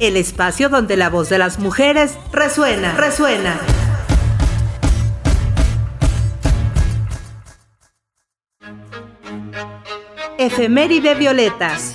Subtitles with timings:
[0.00, 3.58] el espacio donde la voz de las mujeres resuena, resuena.
[10.38, 11.94] Efeméride Violetas.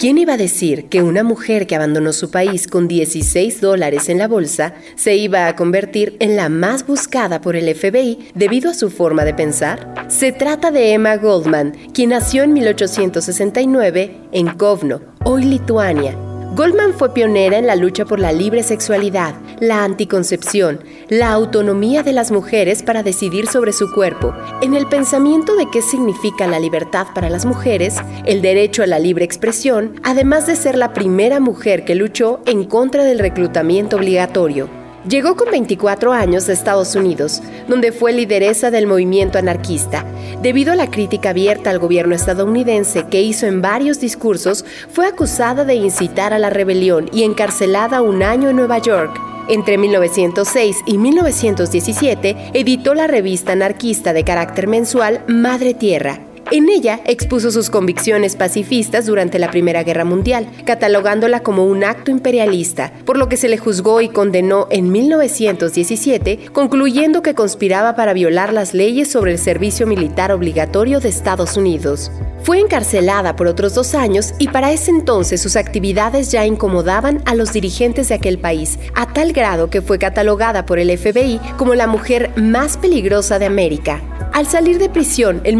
[0.00, 4.16] ¿Quién iba a decir que una mujer que abandonó su país con 16 dólares en
[4.16, 8.74] la bolsa se iba a convertir en la más buscada por el FBI debido a
[8.74, 10.06] su forma de pensar?
[10.08, 16.16] Se trata de Emma Goldman, quien nació en 1869 en Kovno, hoy Lituania,
[16.52, 22.12] Goldman fue pionera en la lucha por la libre sexualidad, la anticoncepción, la autonomía de
[22.12, 27.08] las mujeres para decidir sobre su cuerpo, en el pensamiento de qué significa la libertad
[27.14, 31.84] para las mujeres, el derecho a la libre expresión, además de ser la primera mujer
[31.84, 34.80] que luchó en contra del reclutamiento obligatorio.
[35.08, 40.04] Llegó con 24 años a Estados Unidos, donde fue lideresa del movimiento anarquista.
[40.42, 45.64] Debido a la crítica abierta al gobierno estadounidense que hizo en varios discursos, fue acusada
[45.64, 49.18] de incitar a la rebelión y encarcelada un año en Nueva York.
[49.50, 57.00] Entre 1906 y 1917 editó la revista anarquista de carácter mensual Madre Tierra en ella
[57.04, 63.16] expuso sus convicciones pacifistas durante la Primera Guerra Mundial, catalogándola como un acto imperialista, por
[63.16, 68.74] lo que se le juzgó y condenó en 1917, concluyendo que conspiraba para violar las
[68.74, 72.10] leyes sobre el servicio militar obligatorio de Estados Unidos.
[72.42, 77.34] Fue encarcelada por otros dos años y para ese entonces sus actividades ya incomodaban a
[77.34, 81.74] los dirigentes de aquel país, a tal grado que fue catalogada por el FBI como
[81.74, 84.02] la mujer más peligrosa de América.
[84.32, 85.58] Al salir de prisión en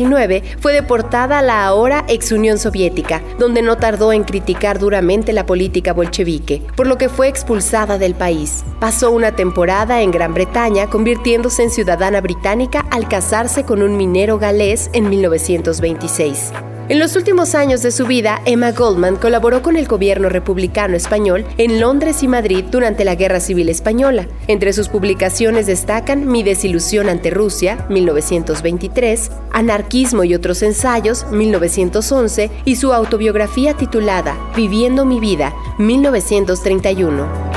[0.00, 5.32] 1919, fue deportada a la ahora ex Unión Soviética, donde no tardó en criticar duramente
[5.32, 8.64] la política bolchevique, por lo que fue expulsada del país.
[8.80, 14.38] Pasó una temporada en Gran Bretaña, convirtiéndose en ciudadana británica al casarse con un minero
[14.38, 16.52] galés en 1926.
[16.88, 21.44] En los últimos años de su vida, Emma Goldman colaboró con el gobierno republicano español
[21.58, 24.26] en Londres y Madrid durante la Guerra Civil Española.
[24.46, 32.76] Entre sus publicaciones destacan Mi desilusión ante Rusia, 1923, Anarquismo y otros ensayos, 1911, y
[32.76, 37.47] su autobiografía titulada Viviendo mi vida, 1931.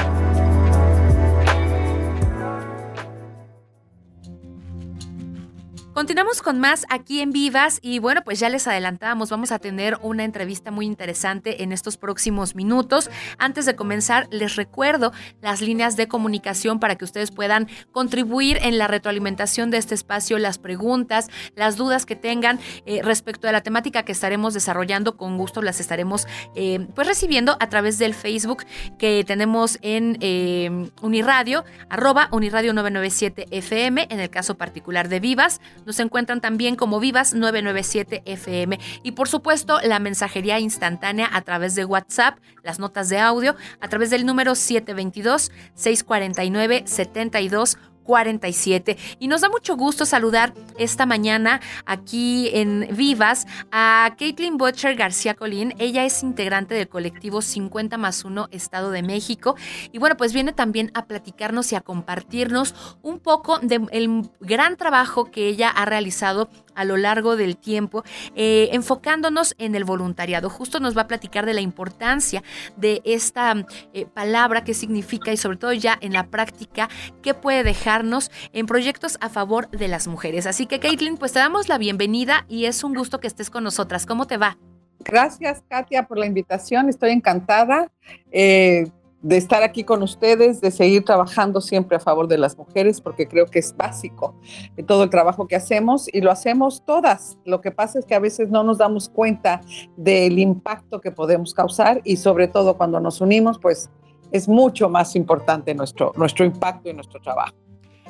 [6.01, 10.00] Continuamos con más aquí en Vivas y bueno, pues ya les adelantábamos, vamos a tener
[10.01, 13.12] una entrevista muy interesante en estos próximos minutos.
[13.38, 15.13] Antes de comenzar, les recuerdo
[15.44, 20.39] las líneas de comunicación para que ustedes puedan contribuir en la retroalimentación de este espacio,
[20.39, 25.38] las preguntas, las dudas que tengan eh, respecto a la temática que estaremos desarrollando, con
[25.38, 26.25] gusto las estaremos
[26.56, 28.66] eh, pues recibiendo a través del Facebook
[28.97, 35.62] que tenemos en eh, Uniradio, arroba Uniradio 997 FM, en el caso particular de Vivas.
[36.00, 38.79] Encuentran también como Vivas 997 FM.
[39.03, 43.88] Y por supuesto, la mensajería instantánea a través de WhatsApp, las notas de audio, a
[43.88, 47.78] través del número 722 649 72
[48.11, 48.97] 47.
[49.19, 55.33] Y nos da mucho gusto saludar esta mañana aquí en Vivas a Caitlin Butcher García
[55.33, 55.73] Colín.
[55.79, 59.55] Ella es integrante del colectivo 50 más 1 Estado de México.
[59.94, 65.31] Y bueno, pues viene también a platicarnos y a compartirnos un poco del gran trabajo
[65.31, 68.03] que ella ha realizado a lo largo del tiempo,
[68.35, 70.49] eh, enfocándonos en el voluntariado.
[70.49, 72.43] Justo nos va a platicar de la importancia
[72.77, 76.89] de esta eh, palabra, qué significa y sobre todo ya en la práctica,
[77.21, 80.45] qué puede dejarnos en proyectos a favor de las mujeres.
[80.45, 83.63] Así que, Caitlin, pues te damos la bienvenida y es un gusto que estés con
[83.63, 84.05] nosotras.
[84.05, 84.57] ¿Cómo te va?
[84.99, 86.89] Gracias, Katia, por la invitación.
[86.89, 87.91] Estoy encantada.
[88.31, 88.85] Eh,
[89.21, 93.27] de estar aquí con ustedes, de seguir trabajando siempre a favor de las mujeres, porque
[93.27, 94.35] creo que es básico
[94.77, 97.38] en todo el trabajo que hacemos y lo hacemos todas.
[97.45, 99.62] Lo que pasa es que a veces no nos damos cuenta
[99.97, 103.89] del impacto que podemos causar y sobre todo cuando nos unimos, pues
[104.31, 107.56] es mucho más importante nuestro, nuestro impacto y nuestro trabajo.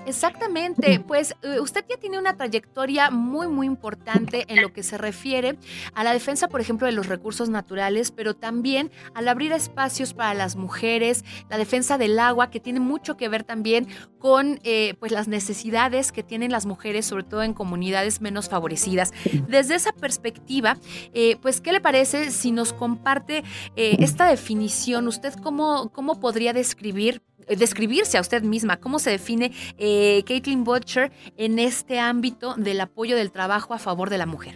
[0.06, 4.98] Exactamente, pues eh, usted ya tiene una trayectoria muy, muy importante en lo que se
[4.98, 5.58] refiere
[5.94, 10.34] a la defensa, por ejemplo, de los recursos naturales, pero también al abrir espacios para
[10.34, 13.88] las mujeres, la defensa del agua, que tiene mucho que ver también
[14.18, 19.14] con eh, pues las necesidades que tienen las mujeres, sobre todo en comunidades menos favorecidas.
[19.48, 20.78] Desde esa perspectiva,
[21.14, 23.44] eh, pues, ¿qué le parece si nos comparte
[23.76, 25.08] esta definición?
[25.08, 31.12] ¿Usted cómo, cómo podría describir describirse a usted misma, cómo se define eh, Caitlin Butcher
[31.38, 34.56] en este ámbito del apoyo del trabajo a favor de la mujer.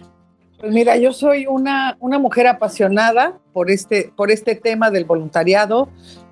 [0.60, 5.90] Pues mira, yo soy una, una mujer apasionada por este, por este tema del voluntariado,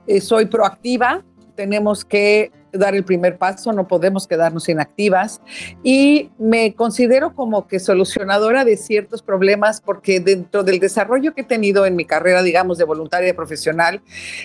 [0.07, 1.23] eh, soy proactiva,
[1.55, 5.41] tenemos que dar el primer paso, no podemos quedarnos inactivas
[5.83, 11.45] y me considero como que solucionadora de ciertos problemas porque dentro del desarrollo que he
[11.45, 14.01] tenido en mi carrera, digamos, de voluntaria profesional,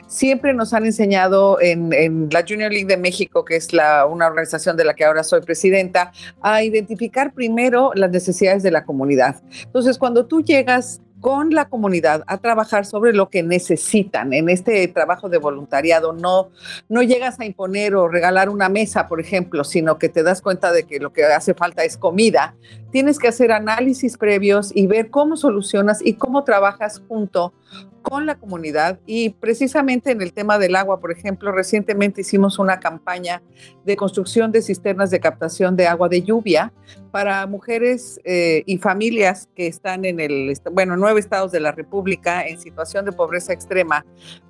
[0.06, 1.88] siempre nos han enseñado en,
[2.30, 5.40] la Junior League de México, que es la, una organización de la que ahora soy
[5.40, 9.42] presidenta, a identificar primero las necesidades de la comunidad.
[9.64, 14.86] Entonces, cuando tú llegas con la comunidad a trabajar sobre lo que necesitan en este
[14.88, 16.12] trabajo de voluntariado.
[16.12, 16.50] No,
[16.88, 20.72] no llegas a imponer o regalar una mesa, por ejemplo, sino que te das cuenta
[20.72, 22.54] de que lo que hace falta es comida.
[22.90, 27.52] Tienes que hacer análisis previos y ver cómo solucionas y cómo trabajas junto
[28.02, 32.80] con la comunidad y precisamente en el tema del agua, por ejemplo, recientemente hicimos una
[32.80, 33.42] campaña
[33.84, 36.72] de construcción de cisternas de captación de agua de lluvia
[37.10, 42.46] para mujeres eh, y familias que están en el, bueno, nueve estados de la República
[42.46, 44.06] en situación de pobreza extrema,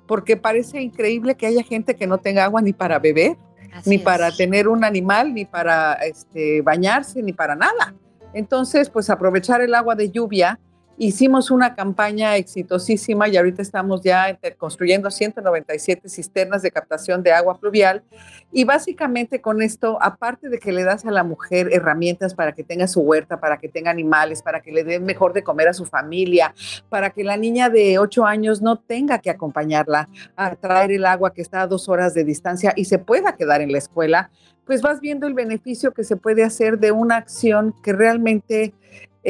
[0.07, 3.37] porque parece increíble que haya gente que no tenga agua ni para beber,
[3.85, 7.93] ni para tener un animal, ni para este, bañarse, ni para nada.
[8.33, 10.59] Entonces, pues aprovechar el agua de lluvia
[11.01, 17.57] Hicimos una campaña exitosísima y ahorita estamos ya construyendo 197 cisternas de captación de agua
[17.57, 18.03] pluvial.
[18.51, 22.65] Y básicamente con esto, aparte de que le das a la mujer herramientas para que
[22.65, 25.73] tenga su huerta, para que tenga animales, para que le dé mejor de comer a
[25.73, 26.53] su familia,
[26.89, 31.33] para que la niña de 8 años no tenga que acompañarla a traer el agua
[31.33, 34.31] que está a dos horas de distancia y se pueda quedar en la escuela,
[34.65, 38.73] pues vas viendo el beneficio que se puede hacer de una acción que realmente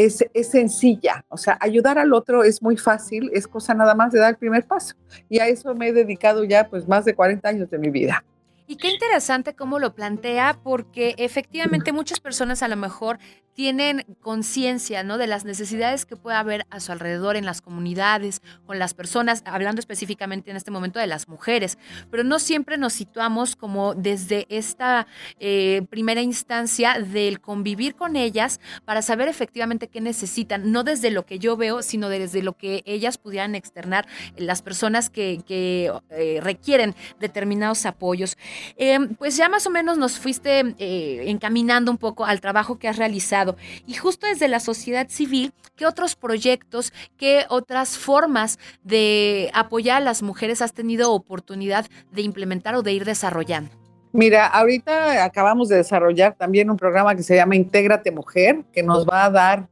[0.06, 1.26] es, sencilla.
[1.30, 4.38] O sea, ayudar al otro es muy fácil, es cosa nada más de dar el
[4.38, 4.96] primer paso.
[5.30, 8.24] Y a eso me he dedicado ya pues más de 40 años de mi vida.
[8.70, 13.18] Y qué interesante cómo lo plantea, porque efectivamente muchas personas a lo mejor
[13.60, 15.18] tienen conciencia ¿no?
[15.18, 19.44] de las necesidades que puede haber a su alrededor en las comunidades, con las personas,
[19.46, 21.78] hablando específicamente en este momento de las mujeres,
[22.10, 25.08] pero no siempre nos situamos como desde esta
[25.42, 31.26] eh, primera instancia del convivir con ellas para saber efectivamente qué necesitan, no desde lo
[31.26, 34.08] que yo veo, sino desde lo que ellas pudieran externar,
[34.38, 38.38] las personas que, eh, requieren determinados apoyos.
[38.78, 42.88] Em, pues ya más o menos nos fuiste eh, encaminando un poco al trabajo que
[42.88, 49.52] has realizado y justo desde la sociedad civil, ¿qué otros proyectos, qué otras formas de
[49.54, 53.72] apoyar a las mujeres has tenido oportunidad de implementar o de ir desarrollando?
[54.12, 59.06] Mira, ahorita acabamos de desarrollar también un programa que se llama Intégrate Mujer, que nos
[59.08, 59.68] va a dar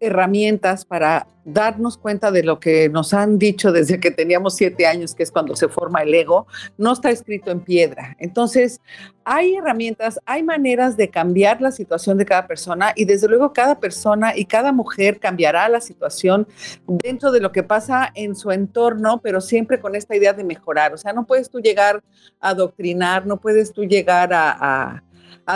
[0.00, 5.14] herramientas para darnos cuenta de lo que nos han dicho desde que teníamos siete años,
[5.14, 6.46] que es cuando se forma el ego,
[6.78, 8.16] no está escrito en piedra.
[8.18, 8.80] Entonces,
[9.24, 13.78] hay herramientas, hay maneras de cambiar la situación de cada persona y desde luego cada
[13.78, 16.48] persona y cada mujer cambiará la situación
[16.86, 20.94] dentro de lo que pasa en su entorno, pero siempre con esta idea de mejorar.
[20.94, 22.02] O sea, no puedes tú llegar
[22.40, 25.02] a adoctrinar, no puedes tú llegar a a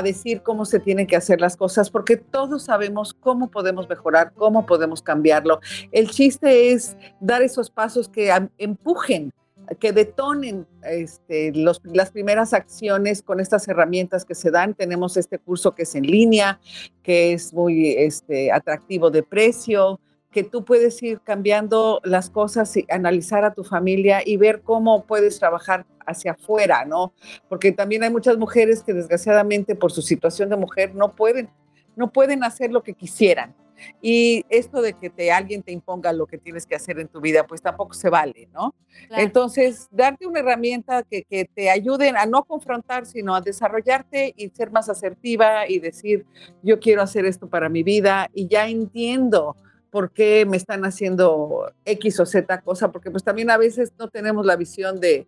[0.02, 4.66] decir cómo se tienen que hacer las cosas, porque todos sabemos cómo podemos mejorar, cómo
[4.66, 5.60] podemos cambiarlo.
[5.92, 9.32] El chiste es dar esos pasos que empujen
[9.80, 14.74] que detonen este, las primeras acciones con estas herramientas que se dan.
[14.74, 16.60] Tenemos este curso que es en línea,
[17.02, 22.86] que es muy este, atractivo de precio, que tú puedes ir cambiando las cosas y
[22.90, 27.12] analizar a tu familia y ver cómo puedes trabajar hacia afuera, ¿no?
[27.48, 31.50] Porque también hay muchas mujeres que desgraciadamente por su situación de mujer no pueden,
[31.96, 33.54] no pueden hacer lo que quisieran.
[34.02, 37.20] Y esto de que te, alguien te imponga lo que tienes que hacer en tu
[37.20, 38.74] vida, pues tampoco se vale, ¿no?
[39.10, 44.48] Entonces, darte una herramienta que, que, te ayude a no confrontar, sino a desarrollarte y
[44.48, 46.26] ser más asertiva y decir,
[46.62, 49.54] yo quiero hacer esto para mi vida y ya entiendo
[49.90, 54.08] por qué me están haciendo X o Z cosa, porque pues también a veces no
[54.08, 55.26] tenemos la visión de,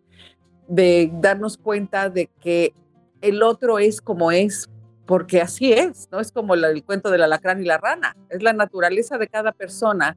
[1.20, 2.72] darnos cuenta de que
[3.20, 4.68] el otro es como es,
[5.06, 6.20] porque así es, ¿no?
[6.20, 10.16] Es como el cuento del alacrán y la rana, es la naturaleza de cada persona.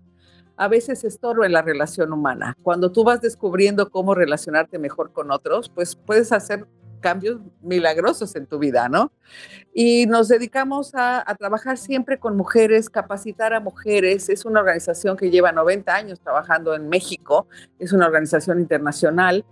[0.56, 2.56] A veces estorba en la relación humana.
[2.62, 6.68] Cuando tú vas descubriendo cómo relacionarte mejor con otros, pues puedes hacer
[7.04, 9.12] cambios milagrosos en tu vida, ¿no?
[9.74, 14.30] Y nos dedicamos a, trabajar siempre con mujeres, capacitar a mujeres.
[14.30, 19.44] Es una organización que lleva 90 años trabajando en México, es una organización internacional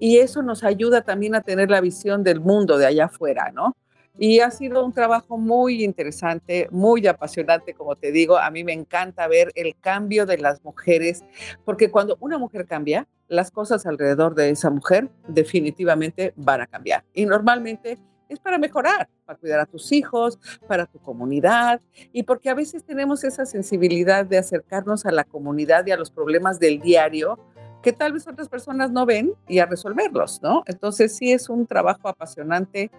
[0.00, 3.76] y eso nos ayuda también a tener la visión del mundo de allá afuera, ¿no?
[4.18, 8.38] Y ha sido un trabajo muy interesante, muy apasionante, como te digo.
[8.38, 11.24] A mí me encanta ver el cambio de las mujeres,
[11.64, 17.04] porque cuando una mujer cambia, las cosas alrededor de esa mujer definitivamente van a cambiar.
[17.12, 21.80] Y normalmente es para mejorar, para cuidar a tus hijos, para tu comunidad,
[22.12, 26.10] y porque a veces tenemos esa sensibilidad de acercarnos a la comunidad y a los
[26.10, 27.38] problemas del diario
[27.82, 30.64] que tal vez otras personas no ven y a resolverlos, ¿no?
[30.66, 32.90] Entonces sí es un trabajo apasionante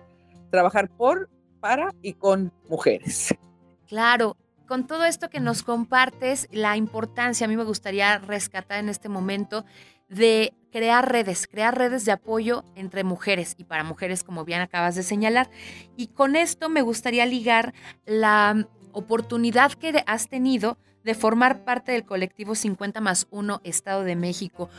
[0.49, 3.35] trabajar por, para y con mujeres.
[3.87, 4.35] Claro,
[4.67, 9.07] con todo esto que nos compartes, la importancia, a mí me gustaría rescatar en este
[9.07, 9.63] momento
[10.09, 14.95] de crear redes, crear redes de apoyo entre mujeres y para mujeres, como bien acabas
[14.95, 15.49] de señalar.
[15.95, 17.73] Y con esto me gustaría ligar
[18.05, 24.17] la oportunidad que has tenido de formar parte del colectivo 50 más 1 Estado de
[24.17, 24.69] México.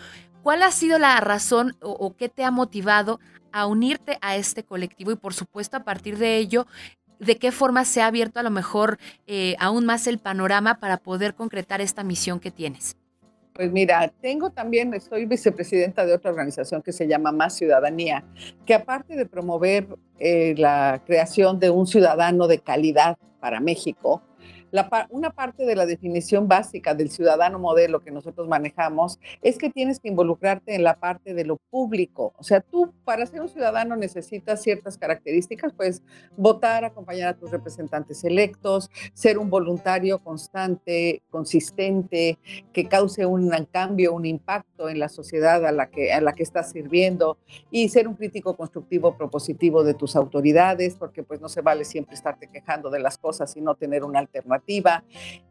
[0.48, 3.20] ¿Cuál ha sido la razón o, qué te ha motivado
[3.52, 5.10] a unirte a este colectivo?
[5.10, 6.66] Y por supuesto, a partir de ello,
[7.18, 10.96] ¿de qué forma se ha abierto a lo mejor eh, aún más el panorama para
[10.96, 12.96] poder concretar esta misión que tienes?
[13.52, 18.24] Pues mira, tengo también, soy vicepresidenta de otra organización que se llama Más Ciudadanía,
[18.64, 24.22] que aparte de promover eh, la creación de un ciudadano de calidad para México,
[25.10, 30.00] una parte de la definición básica del ciudadano modelo que nosotros manejamos es que tienes
[30.00, 32.34] que involucrarte en la parte de lo público.
[32.38, 36.02] O sea, tú para ser un ciudadano necesitas ciertas características, pues
[36.36, 42.38] votar, acompañar a tus representantes electos, ser un voluntario constante, consistente,
[42.72, 46.42] que cause un cambio, un impacto en la sociedad a la que, a la que
[46.42, 47.38] estás sirviendo
[47.70, 52.14] y ser un crítico constructivo, propositivo de tus autoridades, porque pues no se vale siempre
[52.14, 54.57] estarte quejando de las cosas y no tener una alternativa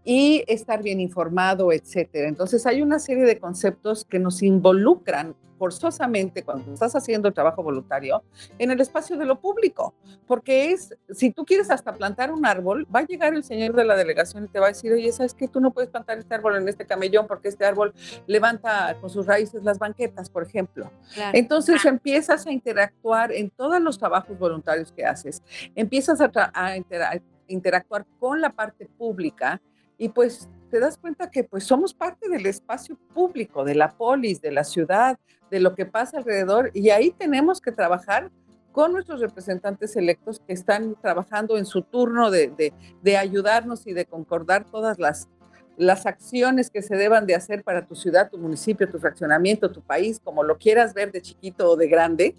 [0.03, 2.27] y estar bien informado, etcétera.
[2.29, 8.23] Entonces hay una serie de conceptos que nos involucran forzosamente cuando estás haciendo trabajo voluntario
[8.57, 9.93] en el espacio de lo público,
[10.25, 13.83] porque es, si tú quieres hasta plantar un árbol, va a llegar el señor de
[13.83, 15.47] la delegación y te va a decir, oye, ¿sabes qué?
[15.47, 17.93] Tú no puedes plantar este árbol en este camellón porque este árbol
[18.27, 20.91] levanta con sus raíces las banquetas, por ejemplo.
[21.33, 25.41] Entonces empiezas a interactuar en todos los trabajos voluntarios que haces,
[25.75, 29.61] empiezas a, a interactuar interactuar con la parte pública
[29.97, 34.41] y pues te das cuenta que pues somos parte del espacio público, de la polis,
[34.41, 35.17] de la ciudad,
[35.49, 38.31] de lo que pasa alrededor y ahí tenemos que trabajar
[38.77, 44.05] con nuestros representantes electos que están trabajando en su turno de, de, ayudarnos y de
[44.05, 45.29] concordar todas las,
[45.77, 49.81] las acciones que se deban de hacer para tu ciudad, tu municipio, tu fraccionamiento, tu
[49.81, 52.35] país, como lo quieras ver de chiquito o de grande.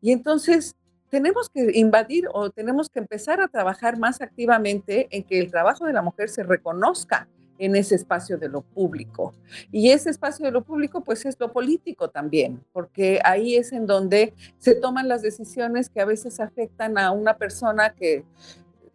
[0.00, 0.76] Y entonces
[1.14, 5.86] tenemos que invadir o tenemos que empezar a trabajar más activamente en que el trabajo
[5.86, 9.32] de la mujer se reconozca en ese espacio de lo público.
[9.70, 13.86] Y ese espacio de lo público, pues es lo político también, porque ahí es en
[13.86, 18.24] donde se toman las decisiones que a veces afectan a una persona que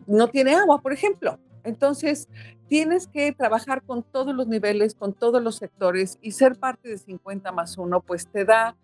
[0.06, 1.40] no tiene agua, por ejemplo.
[1.64, 2.28] Entonces,
[2.68, 6.98] tienes que trabajar con todos los niveles, con todos los sectores y ser parte de
[6.98, 8.76] 50 más 1, pues te da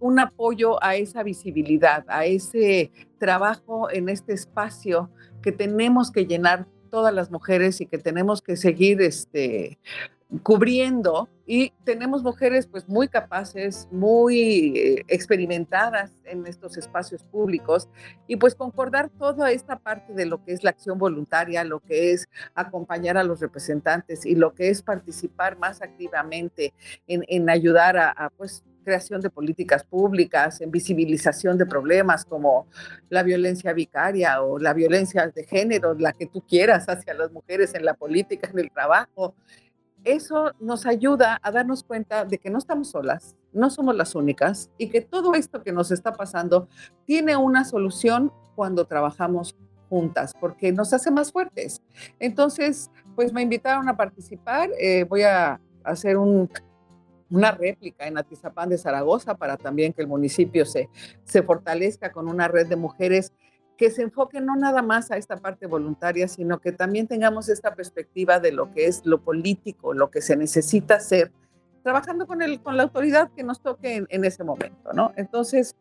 [0.00, 5.10] un apoyo a esa visibilidad, a ese trabajo en este espacio
[5.42, 9.78] que tenemos que llenar todas las mujeres y que tenemos que seguir este,
[10.42, 11.28] cubriendo.
[11.46, 17.88] Y tenemos mujeres pues muy capaces, muy eh, experimentadas en estos espacios públicos.
[18.26, 22.12] Y pues concordar toda esta parte de lo que es la acción voluntaria, lo que
[22.12, 26.74] es acompañar a los representantes y lo que es participar más activamente
[27.06, 32.66] en, en ayudar a, pues creación de políticas públicas, en visibilización de problemas como
[33.10, 37.74] la violencia vicaria o la violencia de género, la que tú quieras hacia las mujeres
[37.74, 39.34] en la política, en el trabajo.
[40.04, 44.70] Eso nos ayuda a darnos cuenta de que no estamos solas, no somos las únicas
[44.78, 46.66] y que todo esto que nos está pasando
[47.04, 49.54] tiene una solución cuando trabajamos
[49.90, 51.82] juntas, porque nos hace más fuertes.
[52.18, 54.70] Entonces, pues me invitaron a participar.
[54.80, 56.48] Eh, voy a hacer un
[57.30, 60.88] una réplica en Atizapán de Zaragoza para también que el municipio se,
[61.24, 63.32] se fortalezca con una red de mujeres
[63.78, 67.74] que se enfoque no nada más a esta parte voluntaria, sino que también tengamos esta
[67.74, 71.30] perspectiva de lo que es lo político, lo que se necesita hacer,
[71.84, 75.12] trabajando con, el, con la autoridad que nos toque en, ese momento, ¿no?
[75.16, 75.76] Entonces,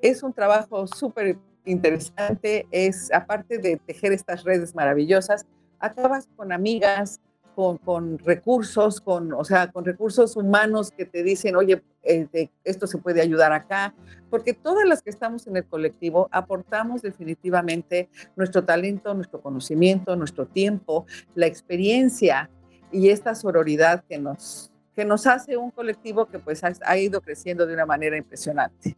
[0.00, 5.44] es un trabajo súper interesante, es aparte de tejer estas redes maravillosas,
[5.80, 7.20] acabas con amigas,
[7.54, 12.98] con, recursos, con, o sea, con recursos humanos que te dicen, oye, eh, esto se
[12.98, 13.94] puede ayudar acá,
[14.30, 20.46] porque todas las que estamos en el colectivo aportamos definitivamente nuestro talento, nuestro conocimiento, nuestro
[20.46, 22.50] tiempo, la experiencia
[22.90, 27.66] y esta sororidad que nos, que nos hace un colectivo que pues ha ido creciendo
[27.66, 28.96] de una manera impresionante.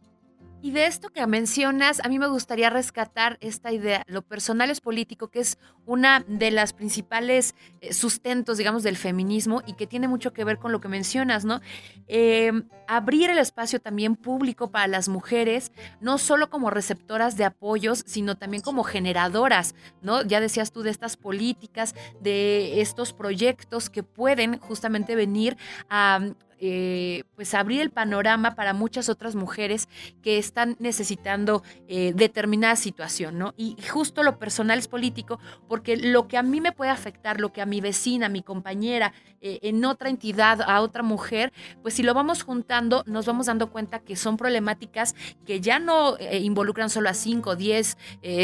[0.65, 4.03] Y de esto que mencionas, a mí me gustaría rescatar esta idea.
[4.07, 9.61] Lo personal es político, que es una de las principales eh, sustentos, digamos, del feminismo
[9.67, 11.61] y que tiene mucho que ver con lo que mencionas, ¿no?
[12.07, 18.03] Em, abrir el espacio también público para las mujeres, no solo como receptoras de apoyos,
[18.07, 20.23] sino también como generadoras, ¿no?
[20.23, 25.57] Ya decías tú de estas políticas, de estos proyectos que pueden justamente venir
[25.91, 26.21] a
[26.57, 29.89] eh, pues abrir el panorama para muchas otras mujeres
[30.21, 33.53] que están necesitando eh, determinada situación, ¿no?
[33.57, 37.51] Y justo lo personal es político, porque lo que a mí me puede afectar, lo
[37.51, 41.93] que a mi vecina, a mi compañera, eh, en otra entidad, a otra mujer, pues
[41.93, 45.13] si lo vamos juntando, nos vamos dando cuenta que son problemáticas
[45.45, 47.97] que ya no involucran solo a 5, 10,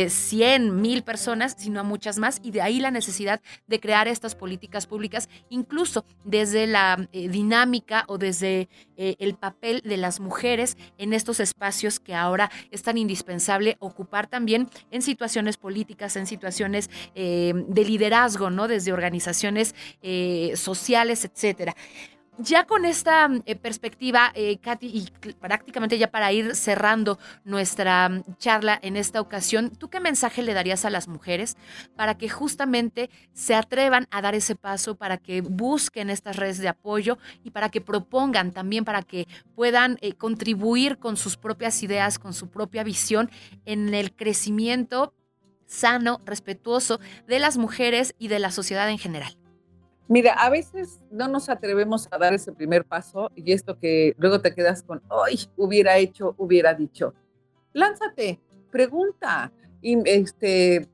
[0.10, 4.36] 100, mil personas, sino a muchas más, y de ahí la necesidad de crear estas
[4.36, 11.13] políticas públicas, incluso desde la dinámica o desde eh, el papel de las mujeres en
[11.13, 17.53] estos espacios que ahora es tan indispensable ocupar también en situaciones políticas, en situaciones eh,
[17.67, 18.67] de liderazgo, ¿no?
[18.67, 21.75] Desde organizaciones eh, sociales, etcétera.
[22.44, 28.24] Ya con esta eh, perspectiva, eh, Katy, y prácticamente ya para ir cerrando nuestra mm,
[28.38, 31.56] charla en esta ocasión, ¿tú qué mensaje le darías a las mujeres
[31.96, 36.70] para que justamente se atrevan a dar ese paso, para que busquen estas redes de
[36.70, 42.18] apoyo y para que propongan también, para que puedan eh, contribuir con sus propias ideas,
[42.18, 43.30] con su propia visión
[43.66, 45.14] en el crecimiento
[45.68, 49.41] sano, respetuoso de las mujeres y de la sociedad en general?
[50.12, 54.41] Mira, a veces no nos atrevemos a dar ese primer paso y esto que luego
[54.41, 57.13] te quedas con, ay, hubiera hecho, hubiera dicho.
[57.72, 59.53] Lánzate, pregunta.
[59.82, 60.89] Y este,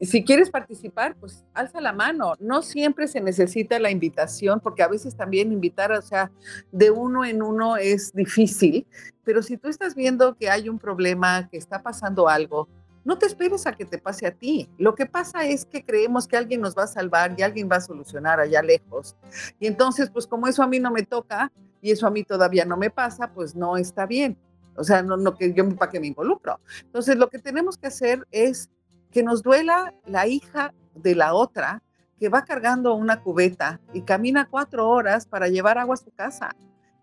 [0.00, 2.34] si quieres participar, pues alza la mano.
[2.38, 6.30] No siempre se necesita la invitación, porque a veces también invitar, o sea,
[6.70, 8.86] de uno en uno es difícil,
[9.24, 12.68] pero si tú estás viendo que hay un problema, que está pasando algo,
[13.04, 14.68] no te esperes a que te pase a ti.
[14.78, 17.76] Lo que pasa es que creemos que alguien nos va a salvar y alguien va
[17.76, 19.16] a solucionar allá lejos.
[19.60, 22.64] Y entonces, pues como eso a mí no me toca y eso a mí todavía
[22.64, 24.38] no me pasa, pues no está bien.
[24.76, 26.58] O sea, no, no que yo para qué me involucro.
[26.82, 28.70] Entonces, lo que tenemos que hacer es
[29.12, 31.82] que nos duela la hija de la otra
[32.18, 36.56] que va cargando una cubeta y camina cuatro horas para llevar agua a su casa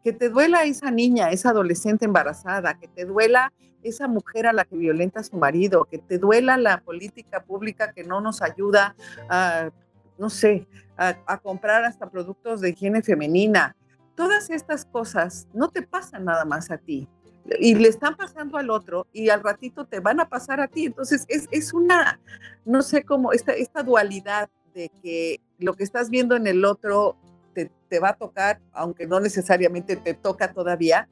[0.03, 4.65] que te duela esa niña, esa adolescente embarazada, que te duela esa mujer a la
[4.65, 8.95] que violenta a su marido, que te duela la política pública que no nos ayuda
[9.29, 9.69] a,
[10.17, 13.75] no sé, a, comprar hasta productos de higiene femenina.
[14.15, 17.07] Todas estas cosas no te pasan nada más a ti
[17.59, 20.85] y le están pasando al otro y al ratito te van a pasar a ti.
[20.85, 22.19] Entonces es, es una,
[22.65, 27.17] no sé cómo, esta, esta dualidad de que lo que estás viendo en el otro
[27.53, 31.07] te, va a tocar, aunque no necesariamente te toca todavía,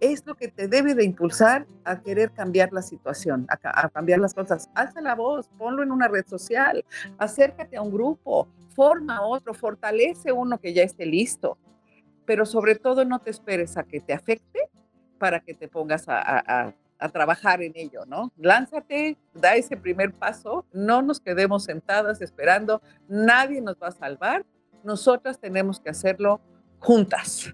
[0.00, 4.32] es lo que te debe de impulsar a querer cambiar la situación, a, cambiar las
[4.32, 4.70] cosas.
[4.74, 6.84] Alza la voz, ponlo en una red social,
[7.18, 11.58] acércate a un grupo, forma otro, fortalece uno que ya esté listo,
[12.24, 14.70] pero sobre todo no te esperes a que te afecte
[15.18, 18.32] para que te pongas a, a trabajar en ello, ¿no?
[18.36, 24.44] Lánzate, da ese primer paso, no nos quedemos sentadas esperando, nadie nos va a salvar,
[24.84, 26.40] nosotras tenemos que hacerlo
[26.78, 27.52] juntas.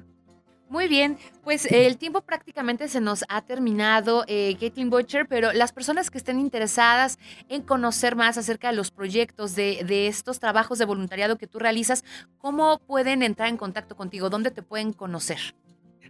[0.68, 4.56] Muy bien, pues el tiempo prácticamente se nos ha terminado, eh,
[4.86, 10.08] Butcher, pero las personas que estén interesadas en conocer más acerca de los proyectos, de,
[10.08, 12.02] estos trabajos de voluntariado que tú realizas,
[12.38, 14.30] ¿cómo pueden entrar en contacto contigo?
[14.30, 15.38] ¿Dónde te pueden conocer?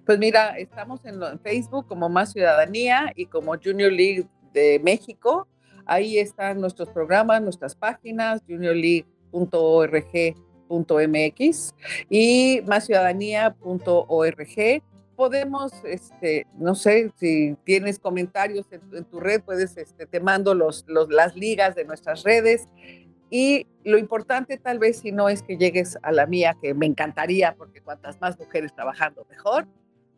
[0.06, 5.46] Pues mira, estamos en, en Facebook como Más Ciudadanía y como Junior League de México.
[5.84, 11.74] Ahí están nuestros programas, nuestras páginas, juniorleague.org mx
[12.10, 14.82] y másciudadanía.org.
[15.16, 20.84] Podemos, este, no sé, si tienes comentarios en, tu red, puedes, este, te mando los,
[20.88, 22.66] los, las ligas de nuestras redes.
[23.30, 26.86] Y lo importante tal vez si no es que llegues a la mía, que me
[26.86, 29.66] encantaría, porque cuantas más mujeres trabajando, mejor,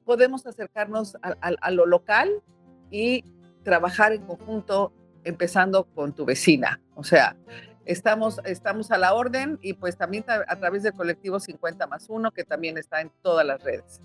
[0.05, 2.43] podemos acercarnos a, a lo local
[2.91, 3.25] y
[3.63, 4.93] trabajar en conjunto,
[5.25, 6.81] empezando con tu vecina.
[6.95, 7.37] O sea,
[7.87, 12.31] estamos, estamos a la orden y pues también a, través del colectivo 50 más 1,
[12.33, 14.01] que también está en todas las redes.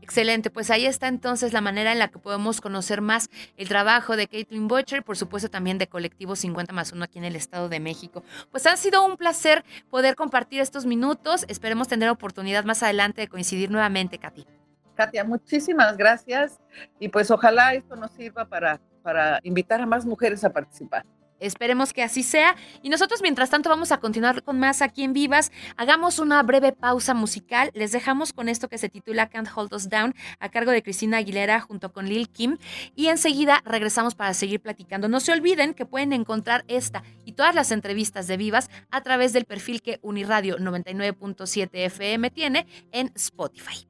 [0.00, 4.16] Excelente, pues ahí está entonces la manera en la que podemos conocer más el trabajo
[4.16, 7.70] de Caitlin Butcher, por supuesto también de Colectivo 50 más 1 aquí en el Estado
[7.70, 8.22] de México.
[8.50, 13.28] Pues ha sido un placer poder compartir estos minutos, esperemos tener oportunidad más adelante de
[13.28, 14.46] coincidir nuevamente, Katy.
[14.94, 16.60] Katia, muchísimas gracias
[17.00, 21.06] y pues ojalá esto nos sirva para, para invitar a más mujeres a participar.
[21.40, 22.56] Esperemos que así sea.
[22.82, 25.52] Y nosotros, mientras tanto, vamos a continuar con más aquí en Vivas.
[25.76, 27.70] Hagamos una breve pausa musical.
[27.74, 31.18] Les dejamos con esto que se titula Can't Hold Us Down, a cargo de Cristina
[31.18, 32.58] Aguilera junto con Lil Kim.
[32.94, 35.08] Y enseguida regresamos para seguir platicando.
[35.08, 39.32] No se olviden que pueden encontrar esta y todas las entrevistas de Vivas a través
[39.32, 43.86] del perfil que Uniradio 99.7 FM tiene en Spotify.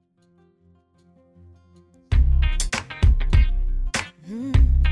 [4.26, 4.83] Mm.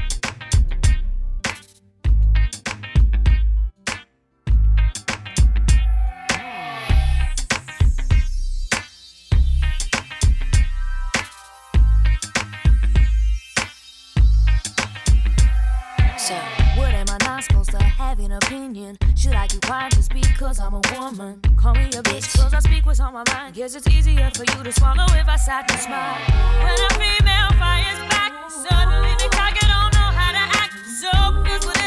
[18.10, 18.98] An opinion.
[19.16, 21.40] Should I keep quiet just because I'm a woman?
[21.56, 23.54] Call me a bitch, cause I speak what's on my mind.
[23.54, 26.16] Guess it's easier for you to swallow if I sat and smile.
[26.62, 30.74] When a female fires back, suddenly the target don't know how to act.
[31.00, 31.10] So
[31.44, 31.81] here's what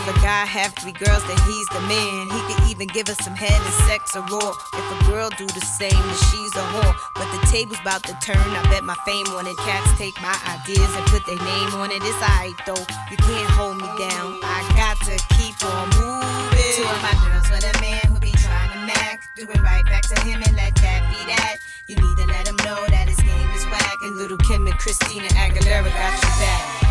[0.00, 2.30] If a guy have three girls, then he's the man.
[2.30, 4.54] He could even give us some head and sex or raw.
[4.70, 6.94] If a girl do the same, then she's a whore.
[7.18, 8.38] But the table's about to turn.
[8.38, 9.58] I bet my fame on it.
[9.58, 11.98] Cats take my ideas and put their name on it.
[12.06, 12.86] It's alright though.
[13.10, 14.38] You can't hold me down.
[14.46, 16.70] I got to keep on moving.
[16.78, 19.26] Two of my girls with a man who be trying to mac.
[19.34, 21.58] Do it right back to him and let that be that.
[21.90, 23.98] You need to let him know that his game is whack.
[24.06, 26.89] And little Kim and Christina Aguilera got you back.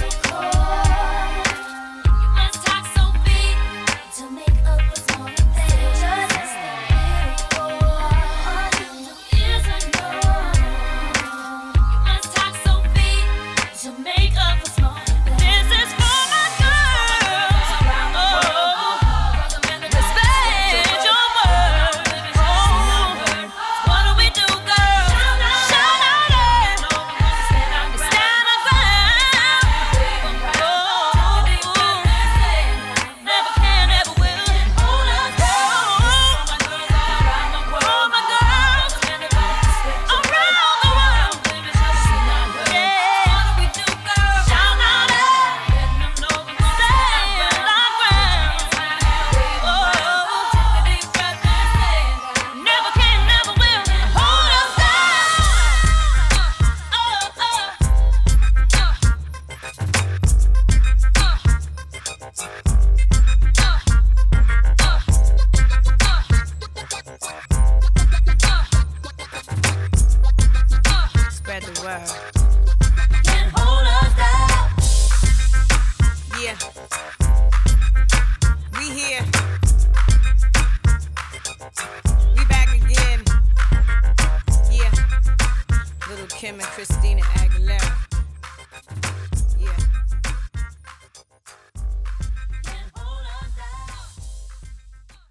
[0.00, 0.87] Mexico.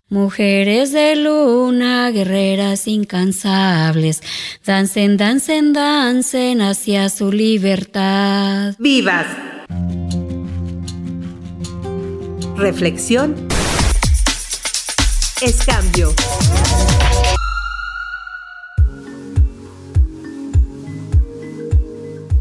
[0.10, 4.22] Mujeres de luna, guerreras incansables,
[4.66, 8.74] dancen, dancen, dancen hacia su libertad.
[8.80, 9.28] ¡Vivas!
[12.56, 13.36] Reflexión
[15.42, 16.14] es cambio.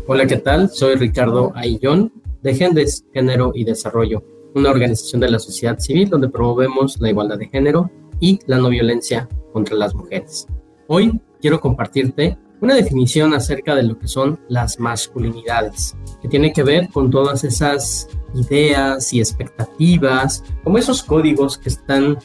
[0.07, 0.71] Hola, ¿qué tal?
[0.71, 6.31] Soy Ricardo Ayllón de Gendes, Género y Desarrollo una organización de la sociedad civil donde
[6.31, 7.91] promovemos la igualdad de género
[8.21, 10.47] y la no violencia contra las mujeres.
[10.87, 16.63] Hoy quiero compartirte una definición acerca de lo que son las masculinidades, que tiene que
[16.63, 22.17] ver con todas esas ideas y expectativas, como esos códigos que están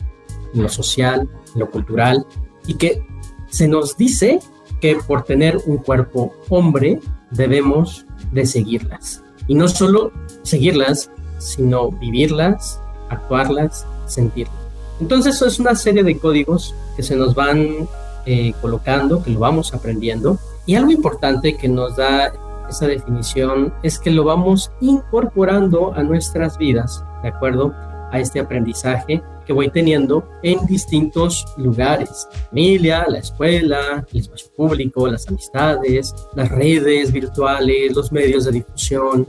[0.54, 2.26] en lo social, en lo cultural,
[2.65, 3.06] y que
[3.50, 4.39] se nos dice
[4.80, 9.22] que por tener un cuerpo hombre debemos de seguirlas.
[9.48, 10.13] Y no solo
[10.44, 14.56] seguirlas, sino vivirlas, actuarlas, sentirlas.
[14.99, 17.88] Entonces eso es una serie de códigos que se nos van
[18.25, 20.38] eh, colocando, que lo vamos aprendiendo.
[20.65, 22.32] Y algo importante que nos da
[22.69, 27.73] esa definición es que lo vamos incorporando a nuestras vidas, ¿de acuerdo?
[28.12, 35.08] A este aprendizaje que voy teniendo en distintos lugares, familia, la escuela, el espacio público,
[35.08, 39.26] las amistades, las redes virtuales, los medios de difusión.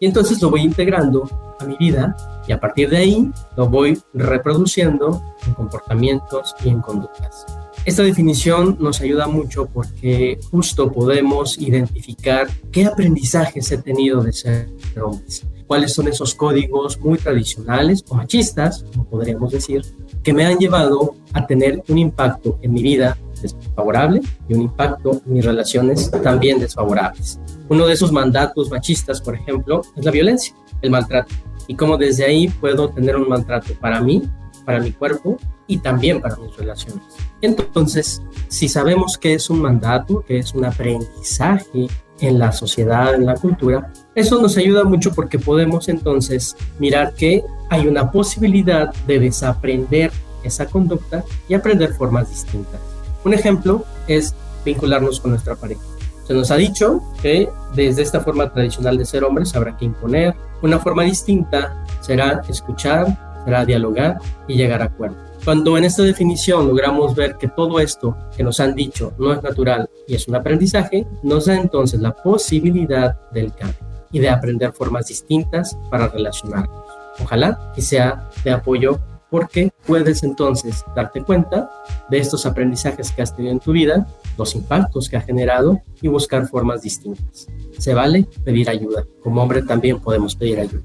[0.00, 1.28] Y entonces lo voy integrando
[1.60, 2.16] a mi vida
[2.48, 7.46] y a partir de ahí lo voy reproduciendo en comportamientos y en conductas.
[7.84, 14.68] Esta definición nos ayuda mucho porque justo podemos identificar qué aprendizajes he tenido de ser
[15.02, 19.84] hombres, cuáles son esos códigos muy tradicionales o machistas, como podríamos decir,
[20.22, 25.20] que me han llevado a tener un impacto en mi vida desfavorable y un impacto
[25.26, 27.40] en mis relaciones también desfavorables.
[27.68, 31.34] Uno de esos mandatos machistas, por ejemplo, es la violencia el maltrato
[31.66, 34.22] y cómo desde ahí puedo tener un maltrato para mí,
[34.64, 37.02] para mi cuerpo y también para mis relaciones.
[37.40, 41.88] Entonces, si sabemos que es un mandato, que es un aprendizaje
[42.20, 47.42] en la sociedad, en la cultura, eso nos ayuda mucho porque podemos entonces mirar que
[47.68, 50.12] hay una posibilidad de desaprender
[50.44, 52.80] esa conducta y aprender formas distintas.
[53.24, 55.80] Un ejemplo es vincularnos con nuestra pareja.
[56.26, 60.34] Se nos ha dicho que desde esta forma tradicional de ser hombres habrá que imponer.
[60.62, 65.16] Una forma distinta será escuchar, será dialogar y llegar a acuerdo.
[65.44, 69.42] Cuando en esta definición logramos ver que todo esto que nos han dicho no es
[69.42, 74.72] natural y es un aprendizaje, nos da entonces la posibilidad del cambio y de aprender
[74.72, 76.86] formas distintas para relacionarnos.
[77.22, 78.98] Ojalá que sea de apoyo
[79.28, 81.68] porque puedes entonces darte cuenta
[82.08, 84.06] de estos aprendizajes que has tenido en tu vida,
[84.38, 87.48] los impactos que ha generado y buscar formas distintas.
[87.76, 89.04] Se vale pedir ayuda.
[89.20, 90.84] Como hombre también podemos pedir ayuda.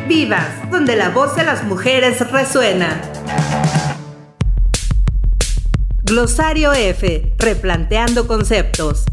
[0.09, 3.01] Vivas, donde la voz de las mujeres resuena.
[6.07, 9.07] Glosario F, replanteando conceptos.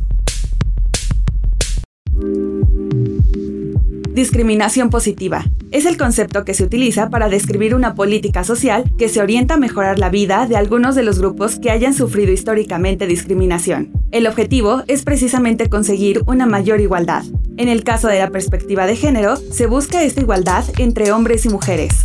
[4.10, 5.46] Discriminación positiva.
[5.72, 9.58] Es el concepto que se utiliza para describir una política social que se orienta a
[9.58, 13.94] mejorar la vida de algunos de los grupos que hayan sufrido históricamente discriminación.
[14.12, 17.24] El objetivo es precisamente conseguir una mayor igualdad.
[17.56, 21.50] En el caso de la perspectiva de género, se busca esta igualdad entre hombres y
[21.50, 22.04] mujeres.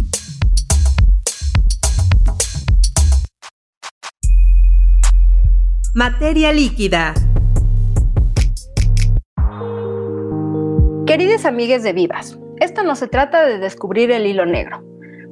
[5.96, 7.14] Materia líquida.
[11.06, 14.84] Queridas amigas de Vivas, esto no se trata de descubrir el hilo negro.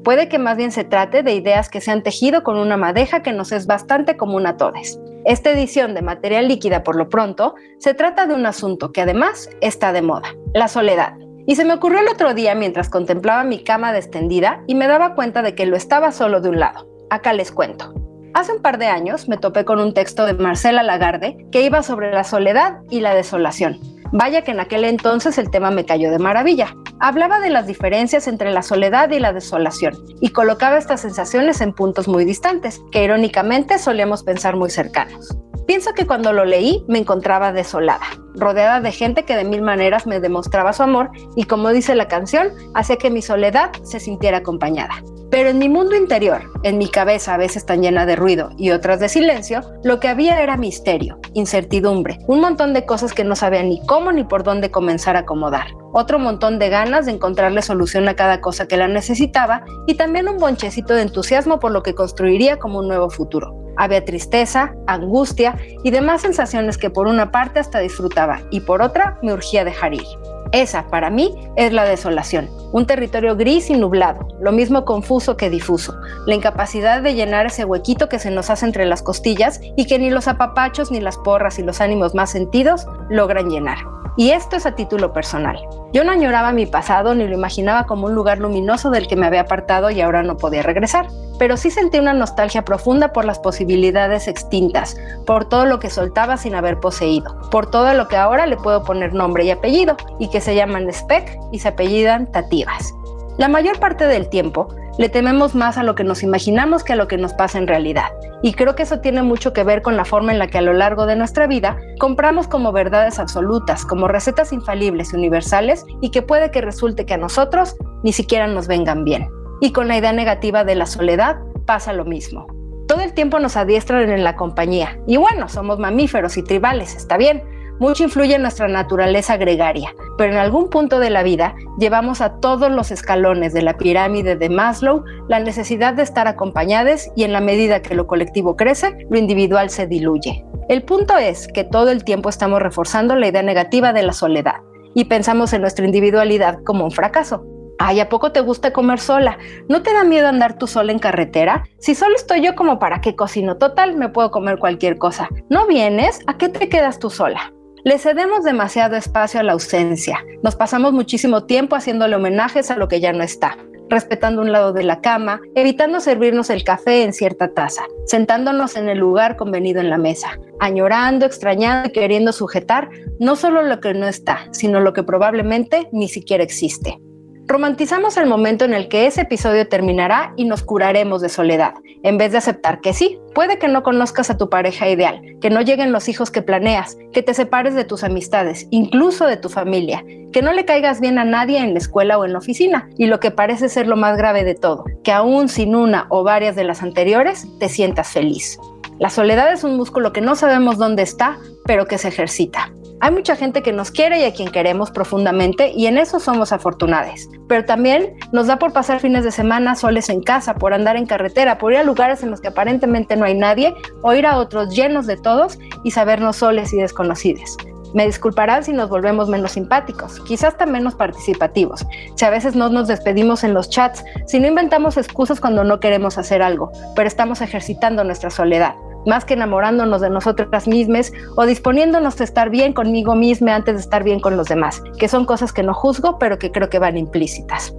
[0.04, 3.22] Puede que más bien se trate de ideas que se han tejido con una madeja
[3.22, 4.98] que nos es bastante común a todos.
[5.26, 9.50] Esta edición de materia líquida, por lo pronto, se trata de un asunto que además
[9.60, 11.12] está de moda, la soledad.
[11.46, 15.14] Y se me ocurrió el otro día mientras contemplaba mi cama extendida y me daba
[15.14, 16.88] cuenta de que lo estaba solo de un lado.
[17.10, 17.92] Acá les cuento.
[18.34, 21.82] Hace un par de años me topé con un texto de Marcela Lagarde que iba
[21.82, 23.80] sobre la soledad y la desolación
[24.16, 26.76] Vaya que en aquel entonces el tema me cayó de maravilla.
[27.00, 31.72] Hablaba de las diferencias entre la soledad y la desolación y colocaba estas sensaciones en
[31.72, 35.36] puntos muy distantes, que irónicamente solíamos pensar muy cercanos.
[35.66, 40.06] Pienso que cuando lo leí me encontraba desolada, rodeada de gente que de mil maneras
[40.06, 44.38] me demostraba su amor y como dice la canción, hacía que mi soledad se sintiera
[44.38, 45.02] acompañada.
[45.34, 48.70] Pero en mi mundo interior, en mi cabeza a veces tan llena de ruido y
[48.70, 53.34] otras de silencio, lo que había era misterio, incertidumbre, un montón de cosas que no
[53.34, 57.62] sabía ni cómo ni por dónde comenzar a acomodar, otro montón de ganas de encontrarle
[57.62, 61.82] solución a cada cosa que la necesitaba y también un bonchecito de entusiasmo por lo
[61.82, 63.56] que construiría como un nuevo futuro.
[63.76, 69.18] Había tristeza, angustia y demás sensaciones que por una parte hasta disfrutaba y por otra
[69.20, 70.06] me urgía dejar ir.
[70.54, 75.50] Esa, para mí, es la desolación, un territorio gris y nublado, lo mismo confuso que
[75.50, 79.88] difuso, la incapacidad de llenar ese huequito que se nos hace entre las costillas y
[79.88, 83.78] que ni los apapachos ni las porras y los ánimos más sentidos logran llenar.
[84.16, 85.58] Y esto es a título personal.
[85.94, 89.26] Yo no añoraba mi pasado ni lo imaginaba como un lugar luminoso del que me
[89.26, 91.06] había apartado y ahora no podía regresar,
[91.38, 96.36] pero sí sentí una nostalgia profunda por las posibilidades extintas, por todo lo que soltaba
[96.36, 100.30] sin haber poseído, por todo lo que ahora le puedo poner nombre y apellido y
[100.30, 102.92] que se llaman Speck y se apellidan Tativas.
[103.36, 106.96] La mayor parte del tiempo le tememos más a lo que nos imaginamos que a
[106.96, 108.12] lo que nos pasa en realidad.
[108.42, 110.62] Y creo que eso tiene mucho que ver con la forma en la que a
[110.62, 116.10] lo largo de nuestra vida compramos como verdades absolutas, como recetas infalibles y universales y
[116.10, 119.28] que puede que resulte que a nosotros ni siquiera nos vengan bien.
[119.60, 122.46] Y con la idea negativa de la soledad pasa lo mismo.
[122.86, 124.98] Todo el tiempo nos adiestran en la compañía.
[125.08, 127.42] Y bueno, somos mamíferos y tribales, está bien
[127.78, 132.40] mucho influye en nuestra naturaleza gregaria, pero en algún punto de la vida llevamos a
[132.40, 137.32] todos los escalones de la pirámide de Maslow la necesidad de estar acompañados y en
[137.32, 140.44] la medida que lo colectivo crece, lo individual se diluye.
[140.68, 144.56] El punto es que todo el tiempo estamos reforzando la idea negativa de la soledad
[144.94, 147.44] y pensamos en nuestra individualidad como un fracaso.
[147.78, 149.36] Ay, ¿a poco te gusta comer sola?
[149.68, 151.64] ¿No te da miedo andar tú sola en carretera?
[151.78, 153.56] Si solo estoy yo, como para qué cocino?
[153.56, 155.28] Total, me puedo comer cualquier cosa.
[155.50, 156.20] ¿No vienes?
[156.26, 157.53] ¿A qué te quedas tú sola?
[157.84, 160.24] Le cedemos demasiado espacio a la ausencia.
[160.42, 163.58] Nos pasamos muchísimo tiempo haciéndole homenajes a lo que ya no está,
[163.90, 168.88] respetando un lado de la cama, evitando servirnos el café en cierta taza, sentándonos en
[168.88, 172.88] el lugar convenido en la mesa, añorando, extrañando y queriendo sujetar
[173.20, 176.98] no solo lo que no está, sino lo que probablemente ni siquiera existe.
[177.46, 182.16] Romantizamos el momento en el que ese episodio terminará y nos curaremos de soledad, en
[182.16, 185.60] vez de aceptar que sí, puede que no conozcas a tu pareja ideal, que no
[185.60, 190.02] lleguen los hijos que planeas, que te separes de tus amistades, incluso de tu familia,
[190.32, 193.06] que no le caigas bien a nadie en la escuela o en la oficina, y
[193.06, 196.56] lo que parece ser lo más grave de todo, que aún sin una o varias
[196.56, 198.58] de las anteriores, te sientas feliz.
[198.98, 202.72] La soledad es un músculo que no sabemos dónde está, pero que se ejercita.
[203.04, 206.52] Hay mucha gente que nos quiere y a quien queremos profundamente y en eso somos
[206.52, 207.28] afortunados.
[207.48, 211.04] Pero también nos da por pasar fines de semana soles en casa, por andar en
[211.04, 214.38] carretera, por ir a lugares en los que aparentemente no hay nadie o ir a
[214.38, 217.58] otros llenos de todos y sabernos soles y desconocidos.
[217.92, 222.70] Me disculparán si nos volvemos menos simpáticos, quizás hasta menos participativos, si a veces no
[222.70, 227.06] nos despedimos en los chats, si no inventamos excusas cuando no queremos hacer algo, pero
[227.06, 228.74] estamos ejercitando nuestra soledad,
[229.06, 233.80] más que enamorándonos de nosotras mismas o disponiéndonos a estar bien conmigo misma antes de
[233.80, 236.78] estar bien con los demás, que son cosas que no juzgo, pero que creo que
[236.78, 237.74] van implícitas.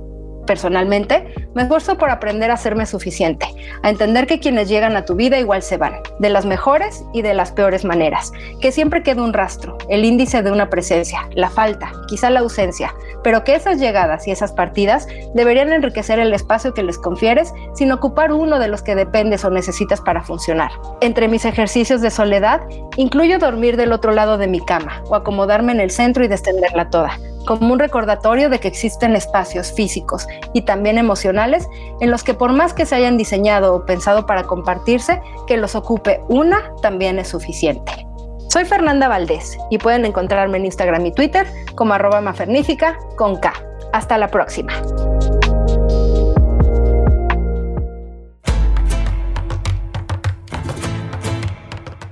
[0.46, 3.48] Personalmente, me esfuerzo por aprender a serme suficiente,
[3.82, 7.22] a entender que quienes llegan a tu vida igual se van, de las mejores y
[7.22, 8.32] de las peores maneras,
[8.62, 12.94] que siempre queda un rastro, el índice de una presencia, la falta, quizá la ausencia,
[13.24, 17.92] pero que esas llegadas y esas partidas deberían enriquecer el espacio que les confieres sin
[17.92, 20.72] ocupar uno de los que dependes o necesitas para funcionar.
[21.02, 22.62] Entre mis ejercicios de soledad,
[22.98, 26.90] incluyo dormir del otro lado de mi cama o acomodarme en el centro y descenderla
[26.90, 31.68] toda como un recordatorio de que existen espacios físicos y también emocionales
[32.02, 35.76] en los que por más que se hayan diseñado o pensado para compartirse, que los
[35.76, 38.06] ocupe una también es suficiente.
[38.50, 43.54] Soy Fernanda Valdés y pueden encontrarme en Instagram y Twitter como arroba mafernífica con K.
[43.92, 44.74] Hasta la próxima.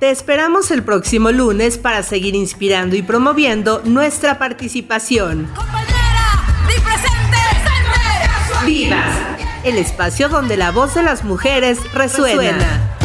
[0.03, 5.49] Te esperamos el próximo lunes para seguir inspirando y promoviendo nuestra participación.
[8.65, 9.15] Vivas,
[9.63, 12.97] el espacio donde la voz de las mujeres resuena.